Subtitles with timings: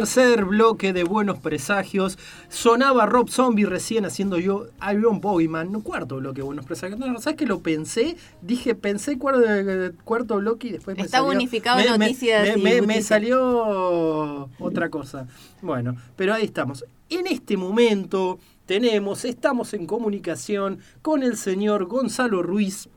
[0.00, 2.18] tercer bloque de Buenos Presagios.
[2.50, 5.72] Sonaba Rob Zombie recién haciendo yo Iron Bogeyman.
[5.72, 6.98] No, cuarto bloque de Buenos Presagios.
[7.00, 8.16] No, ¿Sabes que lo pensé?
[8.42, 9.40] Dije, pensé cuarto,
[10.04, 11.32] cuarto bloque y después me Está salió...
[11.32, 15.26] bonificado me, noticias me, me- me salió otra cosa.
[15.62, 16.84] Bueno, pero ahí estamos.
[17.08, 22.90] En este momento tenemos, estamos en comunicación con el señor Gonzalo Ruiz.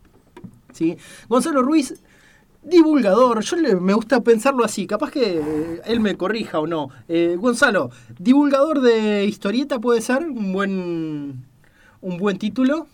[0.73, 0.97] ¿sí?
[1.29, 2.01] Gonzalo Ruiz
[2.63, 6.89] divulgador, yo le- me gusta pensarlo así, capaz que eh, él me corrija o no.
[7.07, 11.45] Eh, Gonzalo, divulgador de historieta puede ser un buen
[12.01, 12.87] un buen título.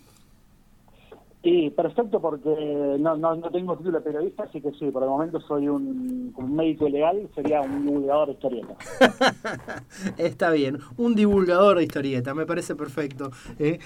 [1.44, 5.10] Sí, perfecto, porque no, no, no tengo título de periodista, así que sí, por el
[5.10, 8.74] momento soy un, un médico legal, sería un divulgador de historieta.
[10.18, 13.30] Está bien, un divulgador de historieta, me parece perfecto.
[13.60, 13.78] Eh,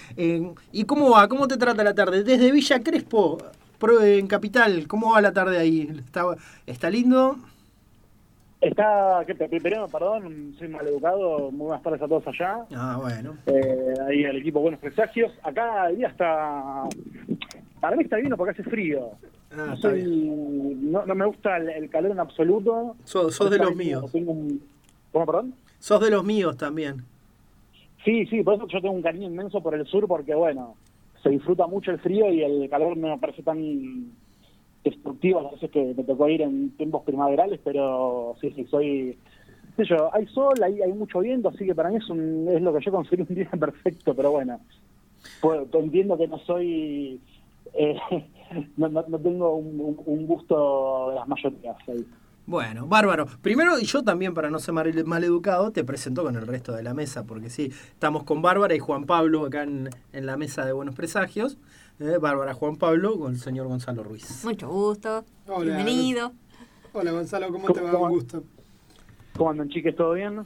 [0.72, 1.28] ¿Y cómo va?
[1.28, 2.24] ¿Cómo te trata la tarde?
[2.24, 3.38] Desde Villa Crespo,
[4.02, 5.90] en Capital, ¿cómo va la tarde ahí?
[6.06, 6.26] ¿Está,
[6.66, 7.38] está lindo?
[8.62, 12.66] Está, que, primero, perdón, soy maleducado, muy buenas tardes a todos allá.
[12.76, 13.38] Ah, bueno.
[13.46, 15.32] Eh, ahí el equipo Buenos Presagios.
[15.44, 16.84] Acá el día está,
[17.80, 19.12] para mí está bien porque hace frío.
[19.52, 22.98] Ah, No, soy- no, no me gusta el, el calor en absoluto.
[23.06, 24.12] Sos, de los míos.
[24.12, 24.62] tengo un-
[25.14, 25.54] ¿Cómo, perdón?
[25.80, 27.06] Sos de los míos también.
[28.04, 30.76] Sí, sí, por eso yo tengo un cariño inmenso por el sur, porque bueno,
[31.24, 34.12] se disfruta mucho el frío y el calor no me parece tan
[34.84, 39.18] destructivo a veces que me tocó ir en tiempos primaverales, pero sí, sí, soy...
[39.78, 42.74] yo, hay sol, hay, hay mucho viento, así que para mí es, un, es lo
[42.74, 44.60] que yo considero un día perfecto, pero bueno,
[45.42, 47.20] pues, entiendo que no soy...
[47.74, 47.98] eh,
[48.78, 52.06] no, no, no tengo un gusto de las mayorías ahí.
[52.50, 53.28] Bueno, bárbaro.
[53.44, 56.82] Primero, y yo también, para no ser mal, maleducado, te presento con el resto de
[56.82, 60.66] la mesa, porque sí, estamos con Bárbara y Juan Pablo acá en, en la mesa
[60.66, 61.58] de Buenos Presagios.
[62.00, 64.44] Eh, Bárbara, Juan Pablo, con el señor Gonzalo Ruiz.
[64.44, 65.24] Mucho gusto.
[65.46, 65.76] Hola.
[65.76, 66.32] Bienvenido.
[66.94, 67.92] Hola Gonzalo, ¿cómo te va?
[67.92, 68.44] ¿Cómo- Un gusto.
[69.38, 69.96] ¿Cómo andan, chiques?
[69.96, 70.40] ¿Todo bien?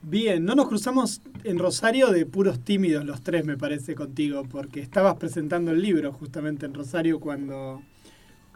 [0.00, 4.80] Bien, no nos cruzamos en Rosario de puros tímidos los tres, me parece, contigo, porque
[4.80, 7.82] estabas presentando el libro justamente en Rosario cuando,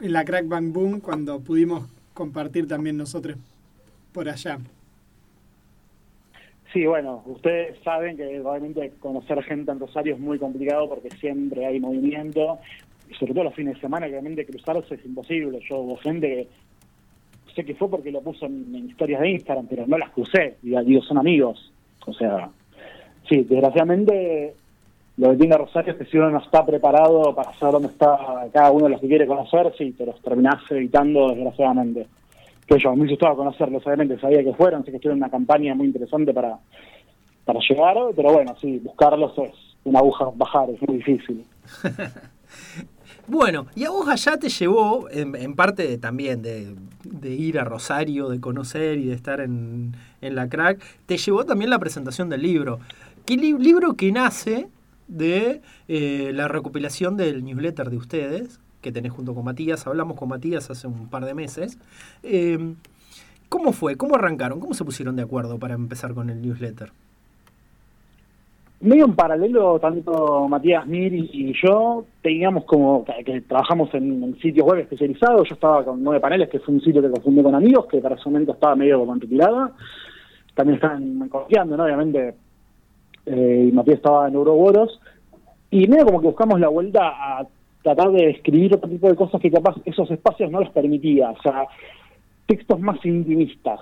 [0.01, 3.37] en la Crack Bang Boom, cuando pudimos compartir también nosotros
[4.13, 4.59] por allá.
[6.73, 11.67] Sí, bueno, ustedes saben que obviamente conocer gente en Rosario es muy complicado porque siempre
[11.67, 12.59] hay movimiento,
[13.09, 15.61] y sobre todo los fines de semana, que obviamente cruzarse es imposible.
[15.69, 16.49] Yo hubo gente
[17.47, 20.11] que sé que fue porque lo puso en, en historias de Instagram, pero no las
[20.11, 21.73] crucé, y digo, son amigos.
[22.07, 22.51] O sea,
[23.29, 24.55] sí, desgraciadamente
[25.17, 28.17] lo que tiene Rosario es que si uno no está preparado para saber dónde está
[28.53, 32.07] cada uno de los que quiere conocer, sí, te los terminás evitando desgraciadamente
[32.67, 35.87] que yo, me gustaba conocerlos, obviamente sabía que fueron, sé que estuvieron una campaña muy
[35.87, 36.59] interesante para,
[37.45, 39.53] para llegar, pero bueno, sí, buscarlos es
[39.85, 41.45] una aguja bajar, es muy difícil.
[43.27, 46.75] Bueno, y a vos allá te llevó, en, parte también de,
[47.31, 51.71] ir a Rosario, de conocer y de estar en, en la crack, te llevó también
[51.71, 52.81] la presentación del libro.
[53.25, 54.69] ¿Qué li- libro que nace
[55.17, 59.87] de eh, la recopilación del newsletter de ustedes, que tenés junto con Matías?
[59.87, 61.79] Hablamos con Matías hace un par de meses.
[62.23, 62.75] Eh,
[63.49, 63.97] ¿Cómo fue?
[63.97, 64.61] ¿Cómo arrancaron?
[64.61, 66.91] ¿Cómo se pusieron de acuerdo para empezar con el newsletter?
[68.81, 74.67] Medio en paralelo, tanto Matías Mir y, yo teníamos como que, trabajamos en, en sitios
[74.67, 75.49] web especializados.
[75.49, 78.17] Yo estaba con Nueve Paneles, que fue un sitio que confundí con amigos, que para
[78.17, 79.71] ese momento estaba medio como en.
[80.55, 81.85] También estaban confiando, ¿no?
[81.85, 82.44] Obviamente.
[83.27, 85.01] Eh, y Matías estaba en Euroboros.
[85.71, 87.47] Y medio como que buscamos la vuelta a
[87.83, 91.31] tratar de escribir otro tipo de cosas que capaz esos espacios no los permitía.
[91.31, 91.67] O sea,
[92.47, 93.81] textos más intimistas.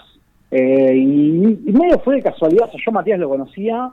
[0.50, 2.68] Eh, y, medio fue de casualidad.
[2.68, 3.92] O sea, yo Matías lo conocía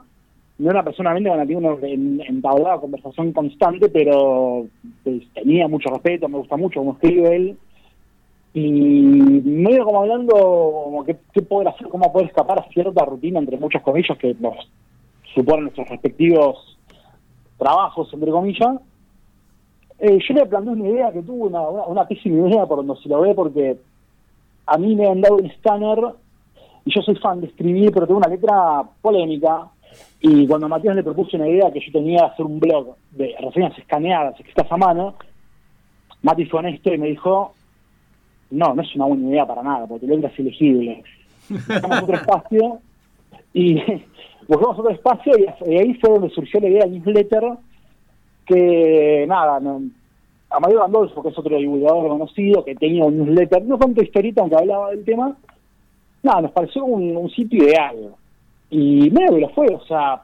[0.60, 4.66] no era una persona con la que uno en- entablaba conversación constante, pero
[5.02, 7.56] pues, tenía mucho respeto, me gusta mucho cómo escribe él.
[8.52, 13.38] Y medio como hablando, como qué, qué poder hacer, cómo poder escapar a cierta rutina,
[13.38, 14.54] entre muchas comillas, que nos
[15.34, 16.78] suponen nuestros respectivos
[17.58, 18.80] trabajos, entre comillas.
[19.98, 23.00] Eh, yo le planteé una idea que tuvo una, una, una pésima idea por donde
[23.02, 23.78] se lo ve, porque
[24.66, 25.98] a mí me han dado un escáner
[26.84, 29.68] y yo soy fan de escribir, pero tengo una letra polémica.
[30.20, 33.34] Y cuando Matías le propuse una idea que yo tenía de hacer un blog de
[33.40, 35.14] reseñas escaneadas, escritas a mano,
[36.22, 37.54] Mati fue honesto y me dijo,
[38.50, 41.02] no, no es una buena idea para nada, porque tu letra es ilegible.
[41.48, 42.78] Buscamos otro espacio
[43.52, 43.82] y
[44.50, 47.44] buscamos otro espacio y, ahí fue donde surgió la idea del newsletter
[48.46, 49.80] que nada, no,
[50.50, 54.56] Amadeo Gandolfo, que es otro divulgador conocido, que tenía un newsletter, no tanto historita, aunque
[54.56, 55.36] hablaba del tema,
[56.24, 58.14] nada, nos pareció un, un sitio ideal.
[58.70, 60.22] Y medio que lo fue, o sea,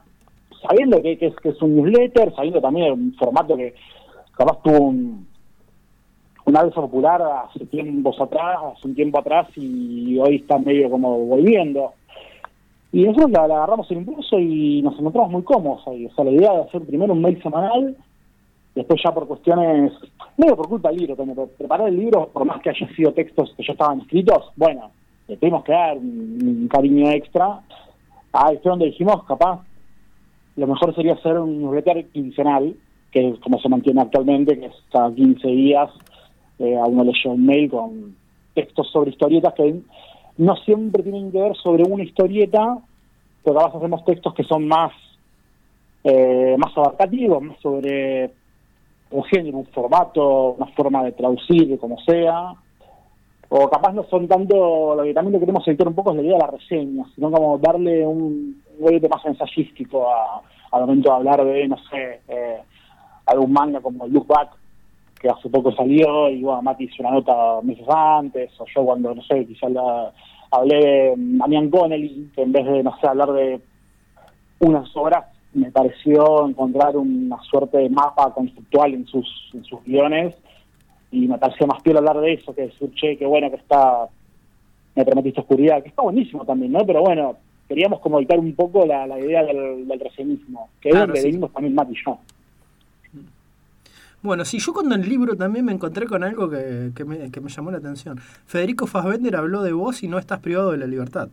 [0.67, 3.73] sabiendo que, es, que es un newsletter, sabiendo también un formato que
[4.35, 5.25] capaz tuvo un,
[6.43, 11.17] una alza popular hace tiempos atrás, hace un tiempo atrás, y hoy está medio como
[11.17, 11.93] volviendo.
[12.97, 16.07] Y nosotros la, la agarramos el impulso y nos encontramos muy cómodos ahí.
[16.07, 17.95] O sea, la idea de hacer primero un mail semanal,
[18.73, 19.93] después ya por cuestiones,
[20.35, 23.53] medio por culpa del libro, como preparar el libro, por más que hayan sido textos
[23.55, 24.89] que ya estaban escritos, bueno,
[25.27, 27.61] le tuvimos que dar un, cariño extra.
[28.33, 29.61] Ahí fue donde dijimos, capaz,
[30.55, 32.75] lo mejor sería hacer un newsletter quincenal,
[33.11, 35.91] que es como se mantiene actualmente, que es cada 15 días,
[36.57, 38.15] eh, a uno le llega un mail con
[38.55, 39.81] textos sobre historietas que
[40.37, 42.79] no siempre tienen que ver sobre una historieta,
[43.47, 44.91] pero capaz hacemos textos que son más,
[46.03, 48.29] eh, más abarcativos, más sobre
[49.09, 52.51] un género, un formato, una forma de traducir, como sea,
[53.47, 56.23] o capaz no son tanto, lo que también le queremos editar un poco es la
[56.23, 60.41] idea de la reseña, sino como darle un golpe más ensayístico a,
[60.73, 62.57] al momento de hablar de, no sé, eh,
[63.27, 64.49] algún manga como Look Back,
[65.21, 69.15] que hace poco salió, y bueno, Mati hizo una nota meses antes, o yo cuando,
[69.15, 70.11] no sé, quizá la,
[70.51, 73.59] hablé de Damián Connelly, que en vez de, no sé, hablar de
[74.59, 80.35] unas obras, me pareció encontrar una suerte de mapa conceptual en sus, en sus guiones,
[81.11, 84.07] y me pareció más piola hablar de eso, que decir, che, qué bueno que está
[84.95, 86.85] Me prometiste oscuridad, que está buenísimo también, ¿no?
[86.85, 91.03] Pero bueno, queríamos como evitar un poco la, la idea del, del reseñismo, que Claro,
[91.05, 91.27] es donde sí.
[91.27, 92.17] venimos también Matt y yo.
[94.23, 97.29] Bueno, sí, yo cuando en el libro también me encontré con algo que, que me,
[97.31, 98.19] que me llamó la atención.
[98.45, 101.29] Federico Fassbender habló de vos y no estás privado de la libertad.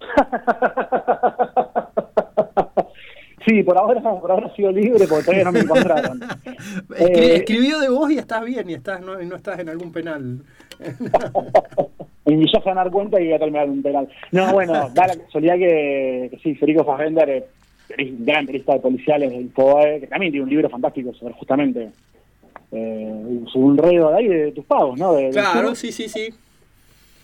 [3.46, 6.20] sí, por ahora, por ahora sigo libre porque todavía no me encontraron.
[6.90, 9.68] Escri- Eh, escribió de vos y estás bien y estás no, y no estás en
[9.68, 10.40] algún penal.
[12.30, 12.34] Y
[12.70, 14.06] a dar cuenta y voy a terminar en un penal.
[14.32, 17.44] No, bueno, da la casualidad que, que sí, Federico Fassbender un
[17.96, 21.90] gran periodista de policiales del POE, que también tiene un libro fantástico sobre justamente
[22.72, 23.12] eh,
[23.54, 25.14] un reo de ahí de tus pagos, ¿no?
[25.14, 26.28] De- Claro, sí, sí, sí.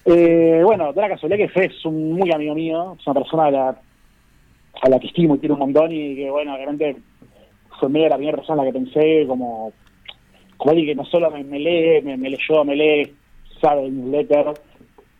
[0.06, 3.50] Eh, bueno, da la casualidad que es un muy amigo mío, es una persona a
[3.50, 3.68] la,
[4.82, 6.96] a la que estimo y quiero un montón y que, bueno, realmente
[7.80, 9.72] fue medio la primera persona a la que pensé como,
[10.56, 13.14] como alguien que no solo me, me lee, me, me leyó, me lee,
[13.60, 14.46] sabe el newsletter,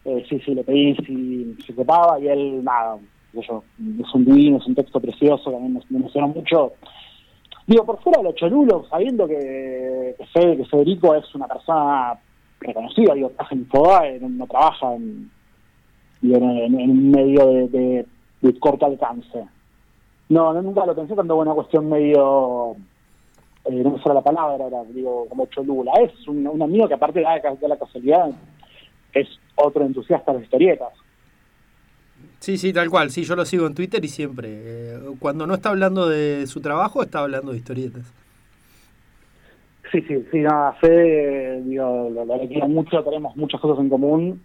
[0.05, 2.99] eh, sí, sí, le pedí si se copaba y él, nada,
[3.43, 3.63] yo,
[4.01, 6.73] es un divino, es un texto precioso, también me, emocionó mucho.
[7.67, 12.19] Digo, por fuera de lo cholulo, sabiendo que, que, Fede- que Federico es una persona
[12.61, 15.31] reconocida, digo, trabaja en no, trabaja en,
[16.23, 18.07] en, un medio de, de-
[18.43, 19.45] de corto alcance.
[20.29, 22.77] No, no, nunca lo pensé tanto una cuestión medio,
[23.65, 25.93] eh, no me sale la palabra, era, digo, como cholula.
[26.03, 28.31] Es un, un amigo que aparte da, da la casualidad,
[29.13, 30.93] es otro entusiasta de las historietas.
[32.45, 33.11] Sí, sí, tal cual.
[33.11, 34.49] Sí, yo lo sigo en Twitter y siempre.
[34.53, 38.05] eh, cuando no está hablando de su trabajo, está hablando de historietas.
[39.91, 44.43] Sí, sí, sí, nada, Fede, digo, lo, lo quiero mucho, tenemos muchas cosas en común.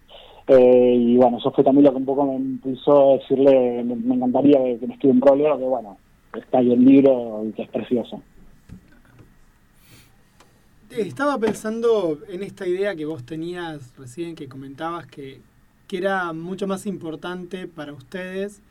[0.48, 3.96] eh, y bueno, eso fue también lo que un poco me impulsó a decirle, me,
[3.98, 5.98] me encantaría que, que me escriba un rollo, que bueno,
[6.42, 8.22] está ahí el libro y que es precioso.
[10.90, 15.42] Estaba pensando en esta idea que vos tenías recién, que comentabas que,
[15.90, 18.62] que era mucho más importante para ustedes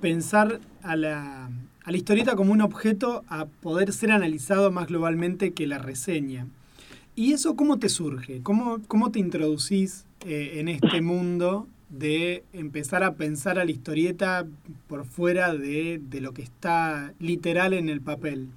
[0.00, 1.48] pensar a la,
[1.84, 6.48] a la historieta como un objeto a poder ser analizado más globalmente que la reseña.
[7.14, 8.42] ¿Y eso cómo te surge?
[8.42, 14.44] ¿Cómo, cómo te introducís eh, en este mundo de empezar a pensar a la historieta
[14.88, 18.48] por fuera de, de lo que está literal en el papel?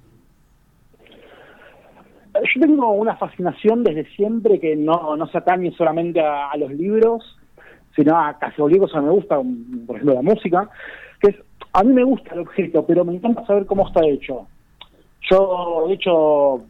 [2.34, 6.72] Yo tengo una fascinación desde siempre que no, no se atañe solamente a, a los
[6.72, 7.38] libros,
[7.94, 9.36] sino a casi cualquier cosa me gusta,
[9.86, 10.68] por ejemplo la música,
[11.20, 11.36] que es,
[11.72, 14.46] a mí me gusta el objeto, pero me encanta saber cómo está hecho.
[15.30, 16.60] Yo, de hecho,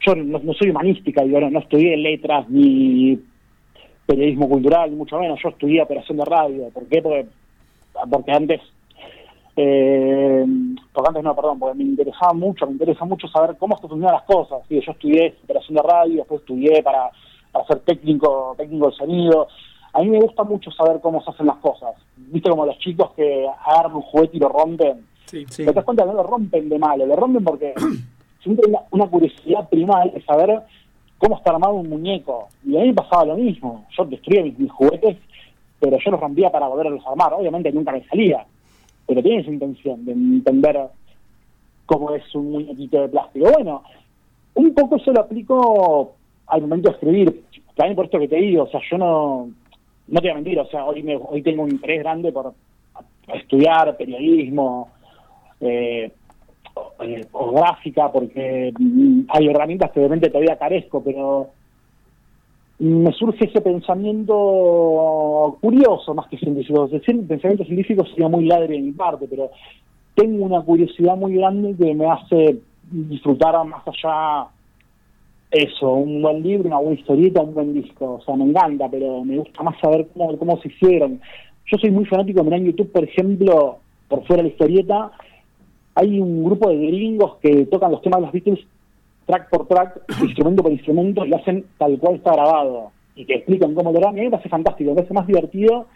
[0.00, 3.18] yo no, no soy humanística, digo, no, no estudié letras ni
[4.06, 6.68] periodismo cultural, ni mucho menos, yo estudié operación de radio.
[6.72, 7.02] ¿Por qué?
[7.02, 7.26] Porque,
[8.10, 8.60] porque antes
[9.58, 10.44] Eh,
[10.92, 14.12] porque antes no, perdón, porque me interesaba mucho, me interesa mucho saber cómo se funcionan
[14.12, 14.60] las cosas.
[14.68, 14.78] ¿sí?
[14.84, 17.10] Yo estudié operación de radio, después estudié para,
[17.52, 19.48] para ser técnico, técnico de sonido.
[19.92, 21.94] A mí me gusta mucho saber cómo se hacen las cosas.
[22.16, 25.06] Viste como los chicos que agarran un juguete y lo rompen.
[25.26, 25.44] Sí.
[25.48, 25.64] Sí.
[25.64, 27.74] Te das cuenta que no lo rompen de malo, lo rompen porque
[28.42, 30.62] siempre hay una, una curiosidad primal de saber
[31.18, 32.48] cómo está armado un muñeco.
[32.64, 33.86] Y a mí me pasaba lo mismo.
[33.96, 35.16] Yo destruía mis, mis juguetes,
[35.80, 37.32] pero yo los rompía para volverlos a armar.
[37.34, 38.46] Obviamente nunca me salía,
[39.06, 40.88] pero tenía esa intención de entender
[41.86, 43.50] cómo es un muñequito de plástico.
[43.52, 43.82] Bueno,
[44.54, 46.14] un poco eso lo aplico
[46.46, 47.44] al momento de escribir.
[47.74, 49.48] También por esto que te digo, o sea, yo no,
[50.08, 52.54] no te voy a mentir, o sea, hoy, me, hoy tengo un interés grande por
[53.34, 54.88] estudiar periodismo
[55.60, 56.10] eh,
[56.74, 61.48] o, eh, gráfica, porque mm, hay herramientas que obviamente todavía carezco, pero
[62.78, 66.86] me surge ese pensamiento curioso más que científico.
[66.88, 69.50] Decir pensamiento científico sería muy ladre de mi parte, pero
[70.14, 72.58] tengo una curiosidad muy grande que me hace
[72.90, 74.48] disfrutar más allá
[75.50, 78.14] eso, un buen libro, una buena historieta, un buen disco.
[78.14, 81.20] O sea, me encanta, pero me gusta más saber cómo, cómo se hicieron.
[81.66, 85.12] Yo soy muy fanático de mirar en YouTube, por ejemplo, por fuera de la historieta,
[85.96, 88.66] hay un grupo de gringos que tocan los temas de los Beatles
[89.26, 92.92] track por track, instrumento por instrumento, y lo hacen tal cual está grabado.
[93.16, 94.16] Y te explican cómo lo harán.
[94.16, 95.86] Y a mí me parece fantástico, me parece más divertido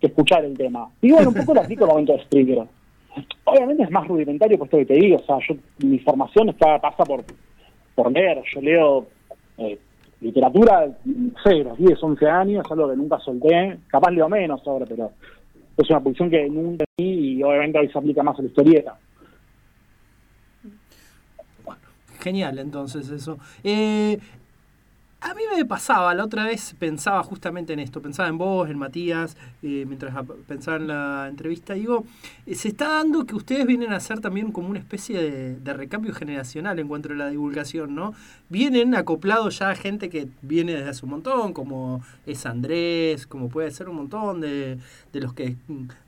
[0.00, 0.88] que escuchar el tema.
[1.02, 2.62] Y bueno, un poco lo aplico al momento de Springer.
[3.44, 7.04] Obviamente es más rudimentario, puesto que te digo, o sea, yo, mi formación está, pasa
[7.04, 7.24] por,
[7.98, 8.40] por leer.
[8.54, 9.06] Yo leo
[9.58, 9.76] eh,
[10.20, 13.76] literatura, no sé, los 10, 11 años, algo que nunca solté.
[13.88, 15.10] Capaz leo menos ahora, pero
[15.76, 18.96] es una posición que nunca vi y obviamente hoy se aplica más a la historieta.
[22.20, 23.38] Genial, entonces eso.
[23.64, 24.18] Eh,
[25.20, 28.78] a mí me pasaba, la otra vez pensaba justamente en esto, pensaba en vos, en
[28.78, 30.14] Matías, eh, mientras
[30.46, 32.04] pensaba en la entrevista, digo,
[32.46, 36.14] eh, se está dando que ustedes vienen a hacer también como una especie de, recambio
[36.14, 38.14] generacional en cuanto a la divulgación, ¿no?
[38.48, 43.70] Vienen acoplados ya gente que viene desde hace un montón, como es Andrés, como puede
[43.70, 44.78] ser un montón de,
[45.12, 45.56] de los que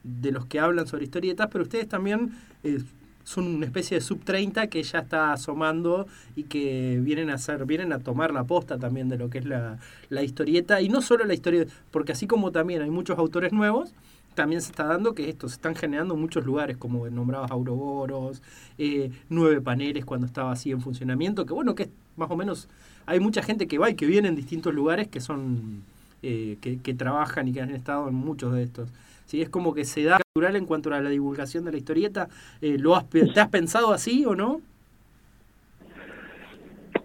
[0.03, 2.79] de los que hablan sobre historietas, pero ustedes también eh,
[3.23, 7.65] son una especie de sub 30 que ya está asomando y que vienen a hacer,
[7.65, 9.77] vienen a tomar la posta también de lo que es la,
[10.09, 13.93] la historieta, y no solo la historia, porque así como también hay muchos autores nuevos,
[14.35, 18.41] también se está dando que esto se están generando muchos lugares, como nombrabas Auroboros,
[18.77, 22.69] eh, nueve paneles cuando estaba así en funcionamiento, que bueno, que es más o menos
[23.05, 25.83] hay mucha gente que va y que viene en distintos lugares que son
[26.23, 28.89] eh, que, que trabajan y que han estado en muchos de estos.
[29.31, 29.41] ¿Sí?
[29.41, 32.27] Es como que se da natural en cuanto a la divulgación de la historieta.
[32.61, 34.59] Eh, ¿lo has, ¿Te has pensado así o no?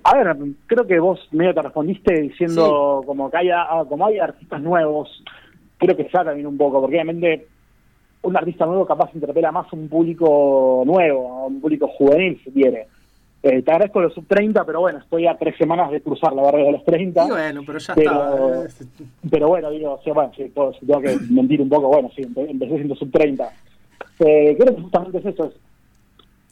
[0.02, 4.18] A ver, creo que vos medio te respondiste diciendo como que haya, ah, como hay
[4.18, 5.22] artistas nuevos,
[5.78, 7.46] creo que sea también un poco, porque obviamente
[8.22, 12.50] un artista nuevo capaz interpela más a un público nuevo, a un público juvenil si
[12.50, 12.88] quiere.
[13.42, 16.42] Eh, te agradezco los sub 30, pero bueno, estoy a tres semanas de cruzar la
[16.42, 17.26] barrera de los 30.
[17.26, 18.82] Y bueno, pero ya Pero- está.
[18.82, 18.86] eh,
[19.30, 22.10] Pero bueno, digo, o sea, bueno, si, puedo- si tengo que mentir un poco, bueno,
[22.16, 23.48] sí, empe- empecé siendo sub 30.
[24.20, 25.52] Eh, creo que justamente es eso, es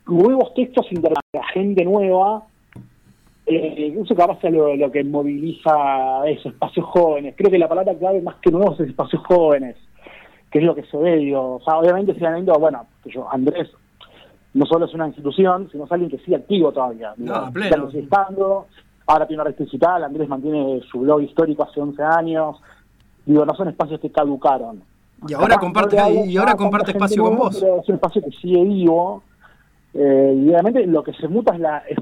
[0.07, 0.87] nuevos textos
[1.33, 2.45] la gente nueva,
[3.47, 7.35] eh, eso capaz es lo, lo que moviliza esos espacios jóvenes.
[7.37, 9.77] Creo que la palabra clave más que nuevos es espacios jóvenes,
[10.51, 13.27] que es lo que se ve, digo, o sea, obviamente sigan viendo, bueno, que yo,
[13.33, 13.71] Andrés
[14.55, 17.13] no solo es una institución, sino es alguien que sigue activo todavía.
[17.17, 17.89] No, pleno.
[17.93, 18.67] estando,
[19.07, 22.57] ahora tiene una red digital, Andrés mantiene su blog histórico hace 11 años,
[23.27, 24.83] digo, no son espacios que caducaron.
[25.29, 27.59] Y ahora comparte, no y ahora comparte espacio con vos.
[27.61, 29.23] pero Es un espacio que sigue vivo,
[29.95, 31.99] eh, y obviamente lo que se muta es, la, es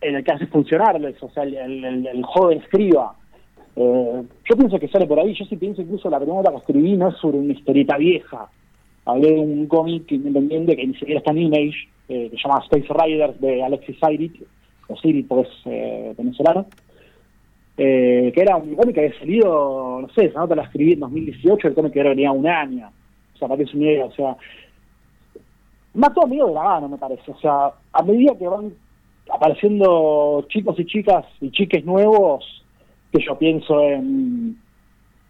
[0.00, 3.14] en el que hace funcionarlo, eso, o sea, el, el- el- el joven escriba.
[3.74, 6.96] Eh, yo pienso que sale por ahí, yo sí pienso incluso la primera que escribí
[6.96, 8.48] no es sobre una historieta vieja.
[9.04, 12.62] Hablé de un cómic independiente que ni siquiera está en Image, eh, que se llama
[12.64, 14.42] Space Riders de Alexis Sirit,
[14.88, 16.66] o Sirit porque es eh, venezolano,
[17.76, 21.00] eh, que era un cómic que había salido, no sé, esa nota la escribí en
[21.00, 22.90] 2018, el cómic que tenía un año.
[23.34, 24.36] O sea, para que es una idea, o sea,
[25.94, 27.30] mató medio de la mano, me parece.
[27.30, 28.72] O sea, a medida que van
[29.32, 32.64] apareciendo chicos y chicas y chiques nuevos,
[33.12, 34.61] que yo pienso en,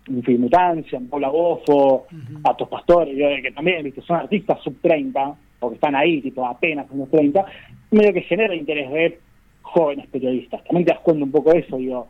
[0.09, 2.07] en Filmutancia, en Paula Bofo,
[2.43, 6.87] Patos Pastores, que también viste son artistas sub 30, o que están ahí, tipo apenas
[6.91, 7.45] unos 30,
[7.93, 9.21] medio que genera interés de
[9.63, 10.63] jóvenes periodistas.
[10.65, 12.09] También te das cuenta un poco de eso, digo.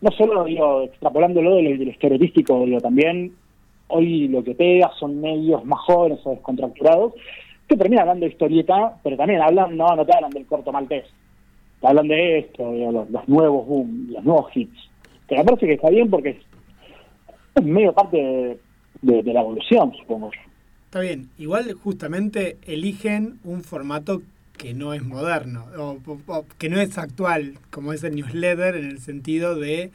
[0.00, 3.32] No solo, digo, extrapolándolo del, del estereotípico, digo, también
[3.88, 7.12] hoy lo que pega son medios más jóvenes o descontracturados
[7.68, 11.04] que terminan hablando de historieta, pero también hablan, no, no te hablan del corto maltés,
[11.80, 14.90] te hablan de esto, de los, los nuevos boom, los nuevos hits.
[15.28, 16.38] Que me parece que está bien porque
[17.54, 18.58] es, medio parte
[19.02, 20.30] de, la evolución, supongo.
[20.84, 24.22] Está bien, igual justamente eligen un formato
[24.56, 28.98] que no es moderno, o, que no es actual, como es el newsletter, en el
[28.98, 29.90] sentido de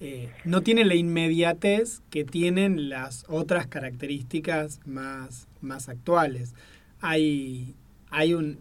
[0.00, 6.54] eh, no tiene la inmediatez que tienen las otras características más, más actuales.
[7.00, 7.74] Hay,
[8.10, 8.58] hay un,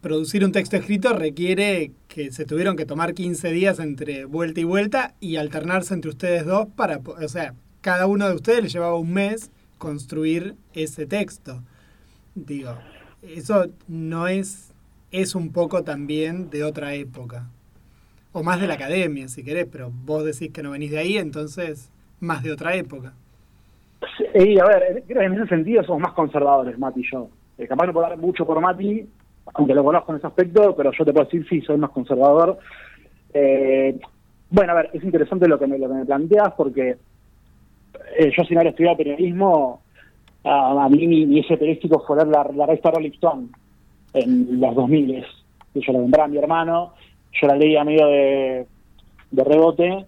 [0.00, 4.64] producir un texto escrito requiere que se tuvieron que tomar 15 días entre vuelta y
[4.64, 8.96] vuelta y alternarse entre ustedes dos para, o sea, cada uno de ustedes le llevaba
[8.96, 11.62] un mes construir ese texto.
[12.34, 12.76] Digo,
[13.22, 14.72] eso no es,
[15.10, 17.48] es un poco también de otra época.
[18.32, 21.18] O más de la academia, si querés, pero vos decís que no venís de ahí,
[21.18, 21.90] entonces
[22.20, 23.12] más de otra época.
[24.16, 27.28] Sí, a ver, creo que en ese sentido somos más conservadores, Mati y yo.
[27.58, 29.06] Eh, capaz no puedo dar mucho por Mati,
[29.54, 32.58] aunque lo conozco en ese aspecto, pero yo te puedo decir, sí, soy más conservador.
[33.32, 33.98] Eh,
[34.50, 36.96] bueno, a ver, es interesante lo que me, lo que me planteas, porque
[38.18, 39.82] eh, yo sin haber estudiado periodismo,
[40.44, 43.48] a, mí mi, ese periodístico fue la, la, revista Rolling Stone
[44.14, 45.24] en los 2000.
[45.74, 46.94] Yo la vendrá a mi hermano,
[47.40, 48.66] yo la leía medio de,
[49.30, 50.06] de rebote,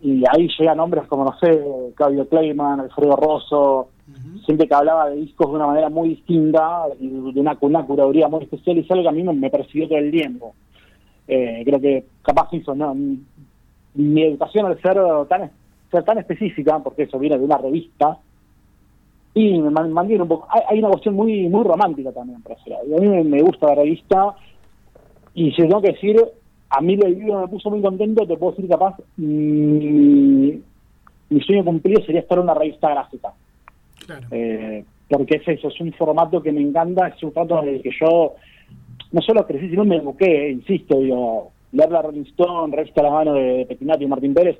[0.00, 1.60] y ahí llegan nombres como, no sé,
[1.96, 3.88] Claudio Kleiman, Alfredo Rosso,
[4.44, 8.44] siempre que hablaba de discos de una manera muy distinta de una, una curaduría muy
[8.44, 10.54] especial, y es algo que a mí me, persiguió todo el tiempo.
[11.26, 12.94] Eh, creo que capaz hizo, ¿no?
[13.94, 14.96] Mi, educación al ser
[15.28, 15.50] tan,
[15.90, 18.18] ser tan específica, porque eso viene de una revista,
[19.34, 20.48] y me mantiene un poco.
[20.50, 22.72] Hay, una cuestión muy muy romántica también para hacer.
[22.74, 24.34] A mí me, gusta la revista,
[25.34, 26.16] y si tengo que decir,
[26.70, 30.62] a mí el libro me puso muy contento, te puedo decir capaz, mi,
[31.28, 33.34] mi sueño cumplido sería estar en una revista gráfica.
[34.30, 37.82] Eh, porque es eso, es un formato que me encanta, es un formato en el
[37.82, 38.34] que yo
[39.12, 43.34] no solo crecí, sino me eduqué, insisto, digo, leer la Rolling Stone, revista La Mano
[43.34, 44.58] de, Petinato y Martín Pérez,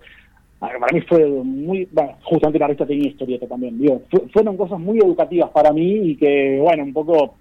[0.61, 4.02] ah, para mí fue muy, bueno, justamente la revista tenía historieta también, digo,
[4.33, 7.35] fueron cosas muy educativas para mí y que, bueno, un poco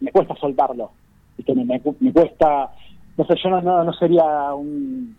[0.00, 0.90] me cuesta soltarlo,
[1.38, 2.70] y que me, me cuesta
[3.20, 5.14] no sé, yo no, no, sería un,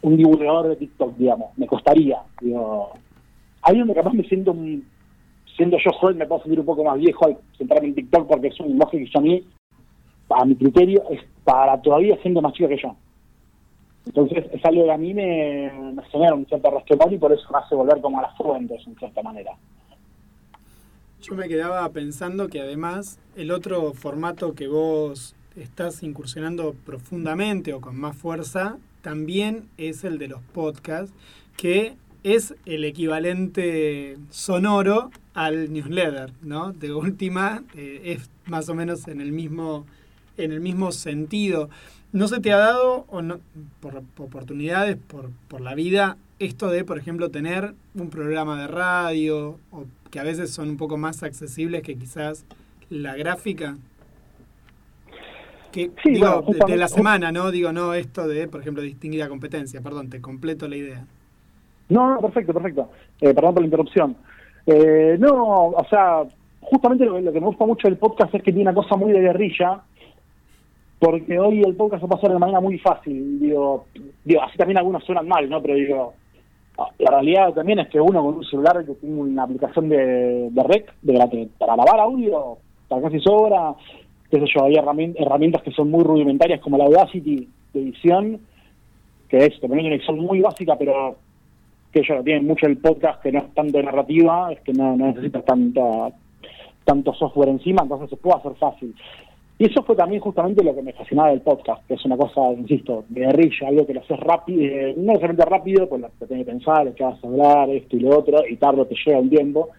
[0.00, 2.22] un divulgador de TikTok, digamos, me costaría.
[2.40, 2.92] Digo,
[3.66, 4.54] ahí donde capaz me siento,
[5.56, 8.48] siendo yo joven, me puedo sentir un poco más viejo al centrarme en TikTok porque
[8.48, 9.44] es un lenguaje que yo a mí,
[10.30, 12.96] a mi criterio, es para todavía siendo más chica que yo.
[14.06, 17.58] Entonces es algo que a mí me, me un cierto resquemor y por eso me
[17.58, 19.52] hace volver como a las fuentes, en cierta manera.
[21.20, 27.80] Yo me quedaba pensando que además el otro formato que vos estás incursionando profundamente o
[27.80, 31.12] con más fuerza, también es el de los podcasts,
[31.56, 31.96] que
[32.34, 36.72] es el equivalente sonoro al newsletter, ¿no?
[36.72, 39.86] De última, eh, es más o menos en el mismo,
[40.36, 41.70] en el mismo sentido.
[42.10, 43.38] ¿No se te ha dado, o no,
[43.78, 49.60] por, oportunidades, por, por la vida, esto de, por ejemplo, tener un programa de radio,
[49.70, 52.44] o que a veces son un poco más accesibles que quizás
[52.90, 53.76] la gráfica?
[56.04, 57.52] digo, de, la semana, ¿no?
[57.52, 59.80] Digo, no esto de, por ejemplo, distinguida competencia.
[59.80, 61.06] Perdón, te completo la idea.
[61.88, 62.88] No, no, perfecto, perfecto.
[63.20, 64.16] Eh, perdón por la interrupción.
[64.66, 66.24] Eh, no, o sea,
[66.60, 69.20] justamente lo, que me gusta mucho del podcast es que tiene una cosa muy de
[69.20, 69.80] guerrilla,
[70.98, 73.38] porque hoy el podcast se pasa de manera muy fácil.
[73.38, 73.86] Digo,
[74.24, 75.62] digo, así también algunos suenan mal, ¿no?
[75.62, 76.14] Pero digo,
[76.98, 80.62] la realidad también es que uno con un celular que tiene una aplicación de, de
[80.64, 83.74] rec, de la para grabar audio, para casi sobra,
[84.30, 88.40] qué sé yo, hay herramientas que son muy rudimentarias como la Audacity de edición,
[89.28, 91.16] que es también una edición muy básica, pero
[91.96, 95.44] que yo tiene mucho el podcast que no es tanto narrativa, es que no, necesitas
[95.46, 96.12] tanto,
[96.84, 98.94] tanto software encima, entonces se puede hacer fácil.
[99.58, 102.52] Y eso fue también justamente lo que me fascinaba del podcast, que es una cosa,
[102.52, 106.44] insisto, de guerrilla, algo que lo haces rápido, eh, no necesariamente rápido, pues te tienes
[106.44, 109.30] que pensar, que vas a hablar, esto y lo otro, y tarde te lleva un
[109.30, 109.70] tiempo.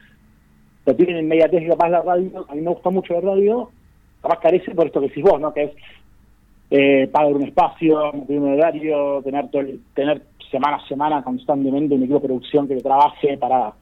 [0.84, 3.70] Pero tienen inmediatez y capaz la radio, a mí me gusta mucho la radio,
[4.24, 5.54] capaz carece por esto que decís vos, ¿no?
[5.54, 5.72] Que es
[6.72, 9.62] eh, pagar un espacio, tener un horario, tener, todo
[9.94, 13.74] tener semana a semana constantemente un equipo de producción que trabaje para,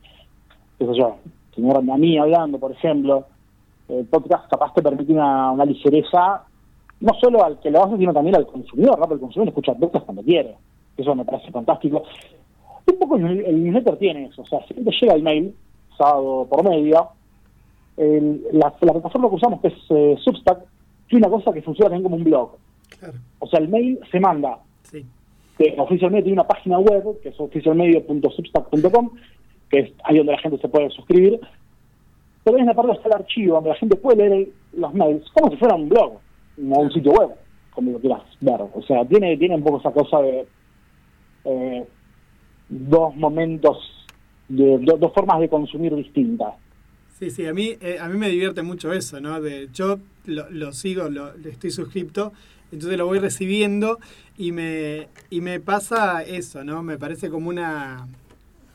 [0.78, 1.18] qué sé yo,
[1.56, 3.26] tener a mí hablando, por ejemplo.
[3.88, 6.44] El podcast capaz te permite una, una ligereza,
[7.02, 9.02] no solo al que lo hace, sino también al consumidor, ¿no?
[9.02, 10.56] Porque el consumidor escucha podcast cuando quiere.
[10.98, 12.04] Eso me parece fantástico.
[12.92, 15.56] Un poco el, el newsletter tiene eso, o sea, si te llega el mail,
[15.98, 17.10] sábado por medio,
[17.98, 20.60] la, plataforma que usamos, que es eh, Substack,
[21.08, 22.58] tiene una cosa que funciona también como un blog.
[23.40, 24.60] O sea, el mail se manda.
[24.84, 25.06] Sí.
[25.58, 29.12] Que oficialmente tiene una página web, que es oficialmedio.substack.com,
[29.70, 31.40] que es ahí donde la gente se puede suscribir.
[32.44, 35.50] Pero en la parte está el archivo, donde la gente puede leer los mails, como
[35.52, 36.20] si fuera un blog,
[36.58, 37.30] no un sitio web,
[37.72, 38.62] como lo quieras ver.
[38.74, 40.46] O sea, tiene, tiene un poco esa cosa de
[41.46, 41.86] eh,
[42.70, 43.78] dos momentos
[44.48, 46.54] de, do- dos formas de consumir distintas.
[47.18, 49.40] Sí, sí, a mí, eh, a mí me divierte mucho eso, ¿no?
[49.42, 52.34] De, yo lo, lo sigo, lo, estoy suscripto,
[52.72, 54.00] entonces lo voy recibiendo
[54.38, 56.84] y me, y me pasa eso, ¿no?
[56.84, 58.08] Me parece como una,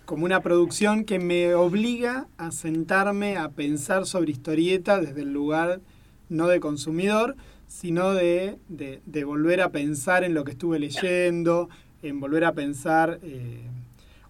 [0.05, 5.81] como una producción que me obliga a sentarme a pensar sobre historieta desde el lugar
[6.29, 11.69] no de consumidor, sino de, de, volver a pensar en lo que estuve leyendo,
[12.03, 13.19] en volver a pensar...
[13.23, 13.63] eh,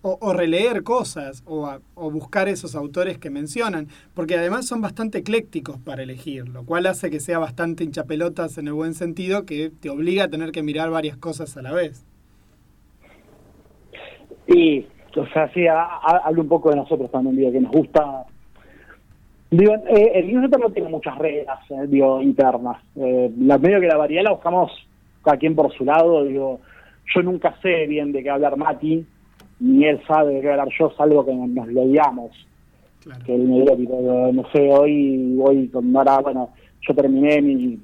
[0.03, 5.79] o, releer cosas o, o buscar esos autores que mencionan, porque además son bastante eclécticos
[5.79, 9.91] para elegir, lo cual hace que sea bastante hinchapelotas en el buen sentido, que te
[9.91, 12.05] obliga a tener que mirar varias cosas a la vez.
[14.47, 14.87] Y,
[15.17, 18.25] o sea, sí, ha- ha- hablo un poco de nosotros también, digo, que nos gusta.
[19.51, 22.83] Digo, eh, el newsletter no tiene muchas reglas, eh, digo, internas.
[22.97, 24.71] Eh, medio que la variedad la buscamos
[25.23, 26.61] cada quien por su lado, digo,
[27.15, 29.05] yo nunca sé bien de qué hablar Mati,
[29.61, 32.31] ni él sabe de qué hablar yo, salvo que nos lo digamos.
[33.01, 33.25] Claro.
[33.25, 36.51] que él me diga, tipo, no sé, hoy, hoy con ahora, bueno,
[36.87, 37.79] yo terminé mi,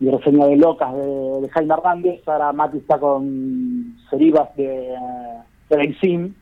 [0.00, 4.94] mi reseña de locas de, de Jaime Hernández, ahora Mati está con Ceribas de,
[5.70, 6.34] de Benzín.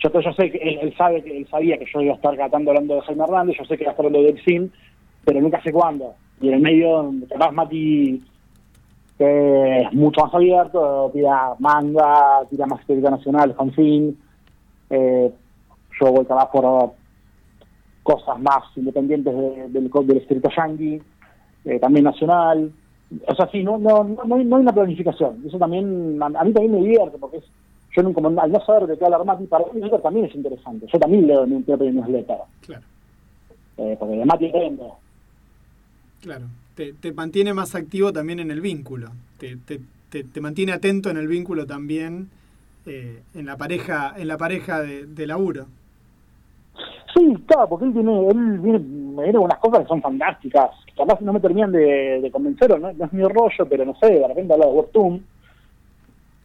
[0.00, 2.34] Yo, yo sé que él, él sabe que él sabía que yo iba a estar
[2.34, 4.72] tratando hablando de Jaime Hernández, yo sé que iba a estar hablando de Benzín,
[5.24, 6.14] pero nunca sé cuándo.
[6.40, 8.20] Y en el medio, capaz Mati
[9.18, 14.14] que es mucho más abierto, tira manga, tira más estética nacional, fanzine,
[14.90, 15.32] eh,
[16.00, 16.92] yo voy capaz por
[18.02, 21.00] cosas más independientes de- del, del escrito yankee,
[21.64, 22.72] eh, también nacional.
[23.28, 25.42] O sea, sí, no, no, no, no hay, no hay una planificación.
[25.46, 27.44] Eso también, a, a mí también me divierte, porque es,
[27.96, 30.86] yo no, como, al no saber de qué hablar Mati, para mí también es interesante.
[30.92, 32.82] Yo también leo mi propio newsletter, Claro,
[33.78, 34.96] eh, porque de Mati aprendo.
[36.20, 36.46] claro.
[36.74, 39.80] Te, te mantiene más activo también en el vínculo, te, te,
[40.24, 42.30] te, mantiene atento en el vínculo también
[42.86, 45.66] eh, en la pareja, en la pareja de, de laburo.
[47.14, 50.70] Sí, claro, porque él tiene, él viene, unas cosas que son fantásticas.
[50.96, 53.94] Capaz no me terminan de, de convencer, o no, no es mi rollo, pero no
[53.96, 55.24] sé, de repente habla de Webtoon.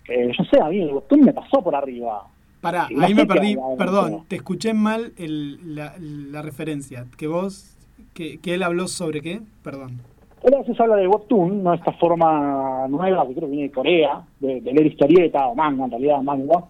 [0.04, 2.24] Que yo sé, a mí el Webtoon me pasó por arriba.
[2.62, 7.06] Pará, no ahí me perdí, perdón, te escuché mal el, la, la referencia.
[7.18, 7.76] Que vos,
[8.14, 10.02] que, que él habló sobre qué, perdón.
[10.44, 11.74] Él a veces habla de Webtoon, ¿no?
[11.74, 15.86] Esta forma nueva que creo que viene de Corea, de, de leer historieta o manga,
[15.86, 16.64] en realidad, manga.